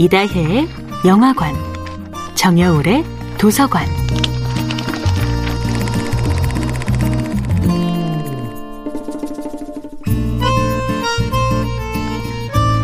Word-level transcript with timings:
이다혜의 0.00 0.68
영화관, 1.06 1.56
정여울의 2.36 3.04
도서관. 3.36 3.84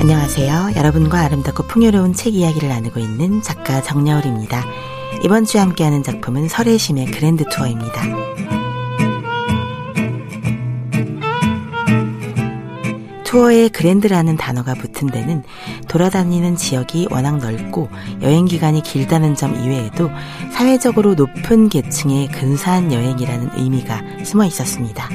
안녕하세요. 0.00 0.72
여러분과 0.74 1.20
아름답고 1.20 1.68
풍요로운 1.68 2.12
책 2.12 2.34
이야기를 2.34 2.68
나누고 2.68 2.98
있는 2.98 3.40
작가 3.40 3.80
정여울입니다. 3.82 4.64
이번 5.22 5.44
주에 5.44 5.60
함께하는 5.60 6.02
작품은 6.02 6.48
설혜심의 6.48 7.12
그랜드 7.12 7.44
투어입니다. 7.48 8.02
투어에 13.36 13.68
그랜드라는 13.68 14.38
단어가 14.38 14.72
붙은 14.72 15.08
데는 15.08 15.42
돌아다니는 15.88 16.56
지역이 16.56 17.08
워낙 17.10 17.36
넓고 17.36 17.90
여행 18.22 18.46
기간이 18.46 18.82
길다는 18.82 19.34
점 19.34 19.54
이외에도 19.62 20.08
사회적으로 20.52 21.14
높은 21.14 21.68
계층의 21.68 22.28
근사한 22.28 22.94
여행이라는 22.94 23.50
의미가 23.58 24.24
숨어 24.24 24.46
있었습니다. 24.46 25.10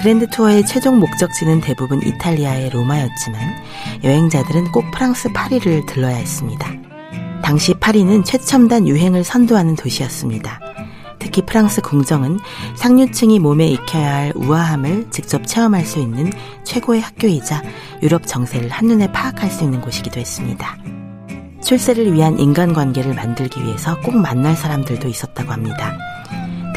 그랜드 0.00 0.26
투어의 0.30 0.64
최종 0.64 0.98
목적지는 0.98 1.60
대부분 1.60 2.00
이탈리아의 2.02 2.70
로마였지만 2.70 3.38
여행자들은 4.02 4.72
꼭 4.72 4.90
프랑스 4.92 5.30
파리를 5.34 5.84
들러야 5.84 6.16
했습니다. 6.16 6.72
당시 7.44 7.74
파리는 7.74 8.24
최첨단 8.24 8.88
유행을 8.88 9.24
선도하는 9.24 9.76
도시였습니다. 9.76 10.65
특히 11.26 11.42
프랑스 11.42 11.80
궁정은 11.80 12.38
상류층이 12.76 13.40
몸에 13.40 13.66
익혀야 13.66 14.14
할 14.14 14.32
우아함을 14.36 15.08
직접 15.10 15.44
체험할 15.44 15.84
수 15.84 15.98
있는 15.98 16.32
최고의 16.62 17.00
학교이자 17.00 17.64
유럽 18.02 18.28
정세를 18.28 18.68
한눈에 18.70 19.10
파악할 19.10 19.50
수 19.50 19.64
있는 19.64 19.80
곳이기도 19.80 20.20
했습니다. 20.20 20.76
출세를 21.64 22.12
위한 22.14 22.38
인간관계를 22.38 23.14
만들기 23.14 23.60
위해서 23.64 23.98
꼭 24.02 24.16
만날 24.16 24.54
사람들도 24.54 25.08
있었다고 25.08 25.50
합니다. 25.50 25.98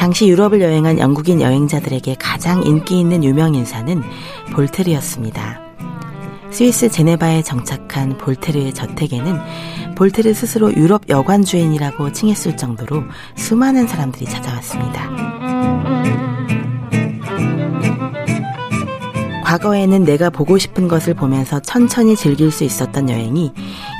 당시 0.00 0.28
유럽을 0.28 0.60
여행한 0.60 0.98
영국인 0.98 1.40
여행자들에게 1.40 2.16
가장 2.18 2.64
인기 2.64 2.98
있는 2.98 3.22
유명 3.22 3.54
인사는 3.54 4.02
볼테르였습니다. 4.52 5.69
스위스 6.50 6.88
제네바에 6.88 7.42
정착한 7.42 8.18
볼테르의 8.18 8.74
저택에는 8.74 9.94
볼테르 9.94 10.34
스스로 10.34 10.72
유럽 10.74 11.08
여관 11.08 11.44
주인이라고 11.44 12.12
칭했을 12.12 12.56
정도로 12.56 13.04
수많은 13.36 13.86
사람들이 13.86 14.26
찾아왔습니다. 14.26 15.10
과거에는 19.44 20.04
내가 20.04 20.30
보고 20.30 20.58
싶은 20.58 20.86
것을 20.86 21.14
보면서 21.14 21.58
천천히 21.58 22.14
즐길 22.14 22.52
수 22.52 22.62
있었던 22.62 23.10
여행이 23.10 23.52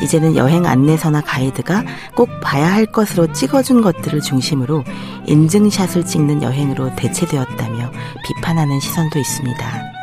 이제는 0.04 0.36
여행 0.36 0.64
안내서나 0.64 1.22
가이드가 1.22 1.84
꼭 2.14 2.28
봐야 2.40 2.72
할 2.72 2.86
것으로 2.86 3.32
찍어준 3.32 3.82
것들을 3.82 4.20
중심으로 4.20 4.84
인증샷을 5.26 6.06
찍는 6.06 6.44
여행으로 6.44 6.94
대체되었다며 6.94 7.90
비판하는 8.24 8.78
시선도 8.78 9.18
있습니다. 9.18 9.99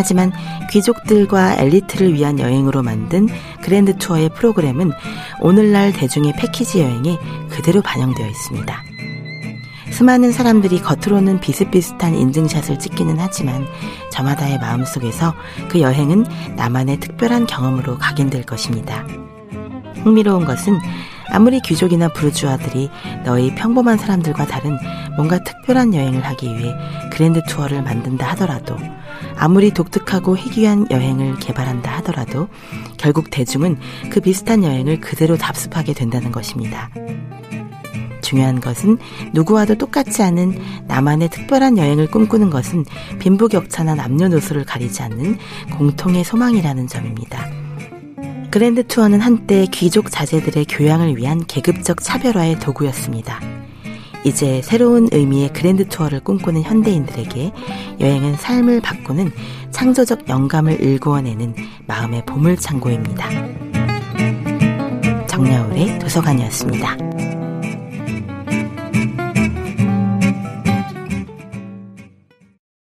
하지만 0.00 0.32
귀족들과 0.70 1.56
엘리트를 1.56 2.14
위한 2.14 2.38
여행으로 2.38 2.82
만든 2.82 3.28
그랜드 3.62 3.96
투어의 3.98 4.30
프로그램은 4.30 4.92
오늘날 5.40 5.92
대중의 5.92 6.32
패키지 6.38 6.80
여행에 6.80 7.18
그대로 7.50 7.82
반영되어 7.82 8.26
있습니다. 8.26 8.84
수많은 9.92 10.32
사람들이 10.32 10.80
겉으로는 10.80 11.40
비슷비슷한 11.40 12.14
인증샷을 12.14 12.78
찍기는 12.78 13.16
하지만 13.18 13.66
저마다의 14.10 14.58
마음속에서 14.58 15.34
그 15.68 15.82
여행은 15.82 16.24
나만의 16.56 17.00
특별한 17.00 17.46
경험으로 17.46 17.98
각인될 17.98 18.44
것입니다. 18.44 19.06
흥미로운 20.02 20.46
것은 20.46 20.78
아무리 21.30 21.60
귀족이나 21.60 22.08
부르주아들이 22.08 22.90
너희 23.24 23.54
평범한 23.54 23.98
사람들과 23.98 24.46
다른 24.46 24.76
뭔가 25.16 25.42
특별한 25.42 25.94
여행을 25.94 26.24
하기 26.24 26.46
위해 26.56 26.74
그랜드 27.10 27.40
투어를 27.48 27.82
만든다 27.82 28.28
하더라도 28.30 28.76
아무리 29.36 29.70
독특하고 29.70 30.36
희귀한 30.36 30.86
여행을 30.90 31.38
개발한다 31.38 31.90
하더라도 31.98 32.48
결국 32.96 33.30
대중은 33.30 33.78
그 34.10 34.20
비슷한 34.20 34.64
여행을 34.64 35.00
그대로 35.00 35.36
답습하게 35.36 35.94
된다는 35.94 36.32
것입니다. 36.32 36.90
중요한 38.22 38.60
것은 38.60 38.98
누구와도 39.32 39.76
똑같지 39.76 40.22
않은 40.22 40.56
나만의 40.86 41.30
특별한 41.30 41.78
여행을 41.78 42.10
꿈꾸는 42.10 42.50
것은 42.50 42.84
빈부격차나 43.18 43.96
남녀노소를 43.96 44.64
가리지 44.64 45.02
않는 45.02 45.36
공통의 45.76 46.22
소망이라는 46.22 46.86
점입니다. 46.86 47.59
그랜드 48.50 48.84
투어는 48.84 49.20
한때 49.20 49.64
귀족 49.70 50.10
자제들의 50.10 50.64
교양을 50.64 51.16
위한 51.16 51.44
계급적 51.46 52.02
차별화의 52.02 52.58
도구였습니다. 52.58 53.40
이제 54.24 54.60
새로운 54.62 55.08
의미의 55.12 55.52
그랜드 55.52 55.88
투어를 55.88 56.20
꿈꾸는 56.20 56.62
현대인들에게 56.62 57.52
여행은 58.00 58.36
삶을 58.36 58.80
바꾸는 58.80 59.30
창조적 59.70 60.28
영감을 60.28 60.80
일구어내는 60.80 61.54
마음의 61.86 62.26
보물창고입니다. 62.26 63.28
정야울의 65.28 66.00
도서관이었습니다. 66.00 67.09